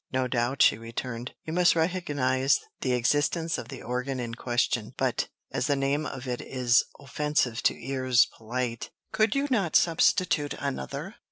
[0.11, 5.27] "No doubt," she returned, "you must recognize the existence of the organ in question; but,
[5.51, 11.17] as the name of it is offensive to ears polite, could you not substitute another?